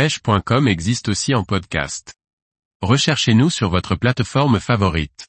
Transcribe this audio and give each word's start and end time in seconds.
pêche.com 0.00 0.66
existe 0.66 1.10
aussi 1.10 1.34
en 1.34 1.44
podcast. 1.44 2.14
Recherchez-nous 2.80 3.50
sur 3.50 3.68
votre 3.68 3.96
plateforme 3.96 4.58
favorite. 4.58 5.28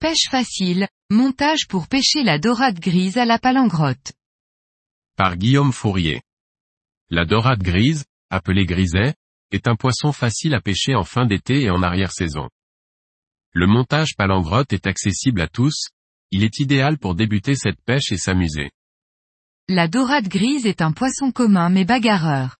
Pêche 0.00 0.28
facile, 0.28 0.88
montage 1.08 1.68
pour 1.68 1.86
pêcher 1.86 2.24
la 2.24 2.40
dorade 2.40 2.80
grise 2.80 3.16
à 3.16 3.24
la 3.24 3.38
palangrotte. 3.38 4.12
Par 5.16 5.36
Guillaume 5.36 5.72
Fourier. 5.72 6.20
La 7.10 7.24
dorade 7.24 7.62
grise, 7.62 8.04
appelée 8.28 8.66
griset, 8.66 9.14
est 9.52 9.68
un 9.68 9.76
poisson 9.76 10.10
facile 10.10 10.54
à 10.54 10.60
pêcher 10.60 10.96
en 10.96 11.04
fin 11.04 11.24
d'été 11.24 11.62
et 11.62 11.70
en 11.70 11.80
arrière-saison. 11.80 12.50
Le 13.52 13.68
montage 13.68 14.16
palangrotte 14.16 14.72
est 14.72 14.88
accessible 14.88 15.42
à 15.42 15.46
tous, 15.46 15.90
il 16.32 16.42
est 16.42 16.58
idéal 16.58 16.98
pour 16.98 17.14
débuter 17.14 17.54
cette 17.54 17.80
pêche 17.84 18.10
et 18.10 18.18
s'amuser. 18.18 18.72
La 19.68 19.86
dorade 19.86 20.26
grise 20.26 20.66
est 20.66 20.82
un 20.82 20.90
poisson 20.90 21.30
commun 21.30 21.68
mais 21.70 21.84
bagarreur. 21.84 22.56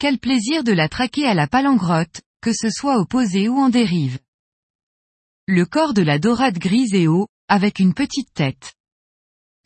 Quel 0.00 0.18
plaisir 0.18 0.64
de 0.64 0.72
la 0.72 0.88
traquer 0.88 1.26
à 1.26 1.34
la 1.34 1.46
palangrotte, 1.46 2.22
que 2.40 2.54
ce 2.54 2.70
soit 2.70 2.96
au 2.96 3.04
ou 3.04 3.58
en 3.60 3.68
dérive. 3.68 4.18
Le 5.46 5.66
corps 5.66 5.92
de 5.92 6.00
la 6.00 6.18
dorade 6.18 6.56
grise 6.56 6.94
est 6.94 7.06
haut, 7.06 7.28
avec 7.48 7.80
une 7.80 7.92
petite 7.92 8.32
tête. 8.32 8.72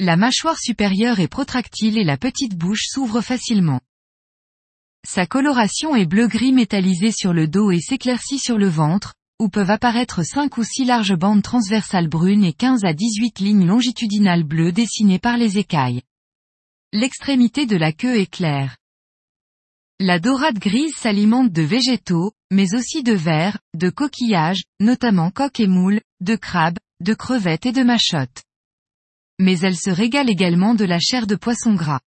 La 0.01 0.16
mâchoire 0.16 0.59
supérieure 0.59 1.20
est 1.20 1.29
protractile 1.29 1.98
et 1.98 2.02
la 2.02 2.16
petite 2.16 2.57
bouche 2.57 2.87
s'ouvre 2.88 3.20
facilement. 3.20 3.80
Sa 5.07 5.24
coloration 5.24 5.95
est 5.95 6.05
bleu-gris 6.05 6.52
métallisé 6.52 7.12
sur 7.12 7.32
le 7.32 7.46
dos 7.46 7.71
et 7.71 7.80
s'éclaircit 7.80 8.41
sur 8.41 8.59
le 8.59 8.69
ventre, 8.69 9.15
où 9.38 9.48
peuvent 9.48 9.71
apparaître 9.71 10.24
5 10.24 10.59
ou 10.59 10.65
6 10.65 10.87
larges 10.87 11.15
bandes 11.15 11.45
transversales 11.45 12.09
brunes 12.09 12.45
et 12.45 12.55
15 12.55 12.85
à 12.85 12.93
18 12.93 13.38
lignes 13.38 13.66
longitudinales 13.66 14.43
bleues 14.43 14.73
dessinées 14.73 15.21
par 15.21 15.37
les 15.37 15.59
écailles. 15.59 16.02
L'extrémité 16.93 17.66
de 17.66 17.77
la 17.77 17.93
queue 17.93 18.16
est 18.16 18.27
claire. 18.27 18.74
La 20.01 20.19
dorade 20.19 20.59
grise 20.59 20.97
s'alimente 20.97 21.53
de 21.53 21.62
végétaux, 21.62 22.33
mais 22.51 22.75
aussi 22.75 23.05
de 23.05 23.12
vers, 23.12 23.61
de 23.75 23.91
coquillages, 23.91 24.65
notamment 24.80 25.30
coques 25.30 25.60
et 25.60 25.68
moules, 25.68 26.01
de 26.21 26.35
crabes, 26.35 26.79
de 27.01 27.15
crevettes 27.15 27.66
et 27.66 27.73
de 27.73 27.85
machottes. 27.85 28.43
Mais 29.38 29.57
elle 29.60 29.77
se 29.77 29.91
régale 29.91 30.29
également 30.29 30.74
de 30.74 30.85
la 30.85 30.99
chair 30.99 31.29
de 31.29 31.37
poisson 31.37 31.74
gras. 31.74 32.01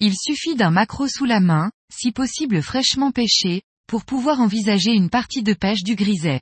Il 0.00 0.14
suffit 0.16 0.54
d'un 0.54 0.70
maquereau 0.70 1.08
sous 1.08 1.26
la 1.26 1.40
main, 1.40 1.70
si 1.92 2.10
possible 2.10 2.62
fraîchement 2.62 3.12
pêché, 3.12 3.62
pour 3.86 4.06
pouvoir 4.06 4.40
envisager 4.40 4.92
une 4.92 5.10
partie 5.10 5.42
de 5.42 5.52
pêche 5.52 5.82
du 5.82 5.94
griset. 5.94 6.40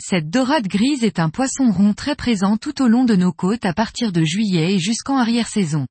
Cette 0.00 0.30
dorade 0.30 0.66
grise 0.66 1.04
est 1.04 1.20
un 1.20 1.30
poisson 1.30 1.70
rond 1.70 1.94
très 1.94 2.16
présent 2.16 2.56
tout 2.56 2.82
au 2.82 2.88
long 2.88 3.04
de 3.04 3.14
nos 3.14 3.32
côtes 3.32 3.64
à 3.64 3.72
partir 3.72 4.10
de 4.10 4.24
juillet 4.24 4.74
et 4.74 4.78
jusqu'en 4.80 5.16
arrière-saison. 5.16 5.86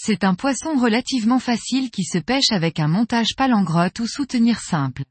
C'est 0.00 0.22
un 0.22 0.34
poisson 0.34 0.76
relativement 0.76 1.40
facile 1.40 1.90
qui 1.90 2.04
se 2.04 2.18
pêche 2.18 2.52
avec 2.52 2.78
un 2.78 2.86
montage 2.86 3.34
palangrotte 3.36 3.98
ou 3.98 4.06
soutenir 4.06 4.60
simple. 4.60 5.02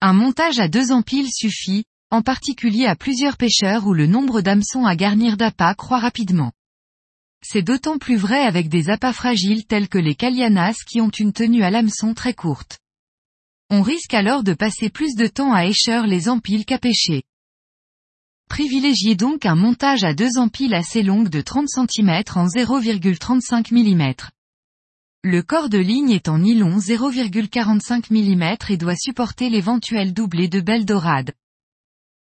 Un 0.00 0.12
montage 0.12 0.60
à 0.60 0.68
deux 0.68 0.92
empiles 0.92 1.32
suffit, 1.32 1.84
en 2.12 2.22
particulier 2.22 2.86
à 2.86 2.94
plusieurs 2.94 3.36
pêcheurs 3.36 3.84
où 3.88 3.92
le 3.92 4.06
nombre 4.06 4.42
d'hameçons 4.42 4.86
à 4.86 4.94
garnir 4.94 5.36
d'appâts 5.36 5.74
croît 5.76 5.98
rapidement. 5.98 6.52
C'est 7.42 7.62
d'autant 7.62 7.98
plus 7.98 8.16
vrai 8.16 8.42
avec 8.42 8.68
des 8.68 8.90
appâts 8.90 9.12
fragiles 9.12 9.66
tels 9.66 9.88
que 9.88 9.98
les 9.98 10.14
calianas 10.14 10.76
qui 10.86 11.00
ont 11.00 11.10
une 11.10 11.32
tenue 11.32 11.64
à 11.64 11.70
l'hameçon 11.70 12.14
très 12.14 12.32
courte. 12.32 12.78
On 13.70 13.82
risque 13.82 14.14
alors 14.14 14.44
de 14.44 14.54
passer 14.54 14.88
plus 14.88 15.16
de 15.16 15.26
temps 15.26 15.52
à 15.52 15.66
écheur 15.66 16.06
les 16.06 16.28
empiles 16.28 16.64
qu'à 16.64 16.78
pêcher. 16.78 17.24
Privilégiez 18.48 19.16
donc 19.16 19.46
un 19.46 19.54
montage 19.54 20.04
à 20.04 20.14
deux 20.14 20.38
empiles 20.38 20.74
assez 20.74 21.02
longues 21.02 21.28
de 21.28 21.40
30 21.40 21.68
cm 21.68 22.22
en 22.36 22.46
0,35 22.46 23.72
mm. 23.72 24.14
Le 25.22 25.42
corps 25.42 25.68
de 25.68 25.78
ligne 25.78 26.10
est 26.10 26.28
en 26.28 26.38
nylon 26.38 26.76
0,45 26.76 28.10
mm 28.10 28.56
et 28.68 28.76
doit 28.76 28.94
supporter 28.94 29.48
l'éventuel 29.48 30.12
doublé 30.12 30.48
de 30.48 30.60
belle 30.60 30.84
dorade. 30.84 31.32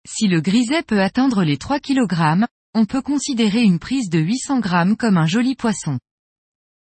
Si 0.08 0.28
le 0.28 0.40
griset 0.40 0.82
peut 0.82 1.02
atteindre 1.02 1.44
les 1.44 1.58
3 1.58 1.80
kg, 1.80 2.46
on 2.74 2.86
peut 2.86 3.02
considérer 3.02 3.62
une 3.62 3.78
prise 3.78 4.08
de 4.08 4.18
800 4.18 4.62
g 4.62 4.96
comme 4.96 5.18
un 5.18 5.26
joli 5.26 5.54
poisson. 5.54 5.98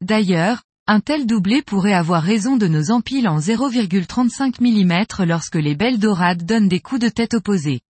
D'ailleurs, 0.02 0.64
un 0.88 1.00
tel 1.00 1.26
doublé 1.26 1.62
pourrait 1.62 1.94
avoir 1.94 2.24
raison 2.24 2.58
de 2.58 2.68
nos 2.68 2.92
empiles 2.92 3.28
en 3.28 3.40
0,35 3.40 4.62
mm 4.62 5.26
lorsque 5.26 5.56
les 5.56 5.76
belles 5.76 6.00
dorades 6.00 6.46
donnent 6.46 6.68
des 6.68 6.82
coups 6.82 7.02
de 7.02 7.10
tête 7.10 7.34
opposés. 7.34 7.82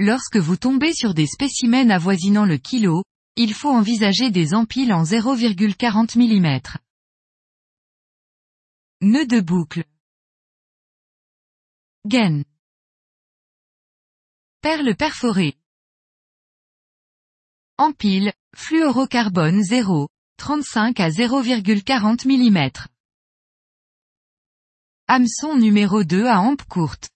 Lorsque 0.00 0.36
vous 0.36 0.56
tombez 0.56 0.94
sur 0.94 1.12
des 1.12 1.26
spécimens 1.26 1.90
avoisinant 1.90 2.44
le 2.44 2.56
kilo, 2.56 3.02
il 3.34 3.52
faut 3.52 3.70
envisager 3.70 4.30
des 4.30 4.54
empiles 4.54 4.92
en 4.92 5.02
0,40 5.02 6.16
mm. 6.16 6.60
Nœud 9.00 9.26
de 9.26 9.40
boucle. 9.40 9.84
Gaine. 12.06 12.44
Perle 14.60 14.94
perforée. 14.94 15.56
Empile, 17.76 18.32
fluorocarbone 18.54 19.62
0, 19.62 20.08
35 20.36 21.00
à 21.00 21.08
0,40 21.08 22.26
mm. 22.26 22.70
Hameçon 25.08 25.56
numéro 25.56 26.04
2 26.04 26.24
à 26.26 26.40
hampe 26.40 26.62
courte. 26.64 27.08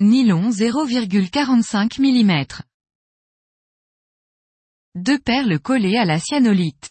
Nylon 0.00 0.50
0,45 0.50 2.00
mm. 2.00 2.62
Deux 4.96 5.20
perles 5.20 5.60
collées 5.60 5.96
à 5.96 6.04
la 6.04 6.18
cyanolite. 6.18 6.90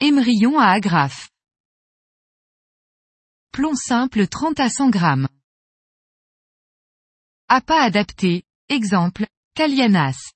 Émerillon 0.00 0.58
à 0.58 0.66
agrafe. 0.66 1.30
Plomb 3.50 3.74
simple 3.74 4.28
30 4.28 4.60
à 4.60 4.68
100 4.68 4.92
g. 4.92 4.98
Appât 7.48 7.82
adapté, 7.82 8.42
exemple, 8.68 9.26
Calianas. 9.54 10.32